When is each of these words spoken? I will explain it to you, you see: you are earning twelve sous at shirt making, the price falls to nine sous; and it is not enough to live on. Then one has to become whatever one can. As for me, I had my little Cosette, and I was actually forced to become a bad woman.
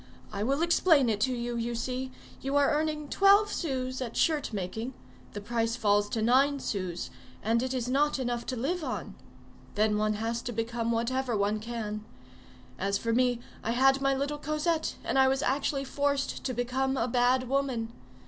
I 0.33 0.41
will 0.41 0.63
explain 0.63 1.09
it 1.09 1.19
to 1.19 1.35
you, 1.35 1.55
you 1.57 1.75
see: 1.75 2.11
you 2.41 2.55
are 2.55 2.71
earning 2.73 3.07
twelve 3.07 3.53
sous 3.53 4.01
at 4.01 4.17
shirt 4.17 4.51
making, 4.51 4.95
the 5.33 5.41
price 5.41 5.75
falls 5.75 6.09
to 6.09 6.23
nine 6.23 6.59
sous; 6.59 7.11
and 7.43 7.61
it 7.61 7.71
is 7.71 7.87
not 7.87 8.17
enough 8.17 8.43
to 8.47 8.55
live 8.55 8.83
on. 8.83 9.13
Then 9.75 9.99
one 9.99 10.13
has 10.13 10.41
to 10.41 10.51
become 10.51 10.91
whatever 10.91 11.37
one 11.37 11.59
can. 11.59 12.03
As 12.79 12.97
for 12.97 13.13
me, 13.13 13.41
I 13.63 13.73
had 13.73 14.01
my 14.01 14.15
little 14.15 14.39
Cosette, 14.39 14.95
and 15.03 15.19
I 15.19 15.27
was 15.27 15.43
actually 15.43 15.83
forced 15.83 16.43
to 16.45 16.51
become 16.51 16.97
a 16.97 17.07
bad 17.07 17.47
woman. 17.47 17.93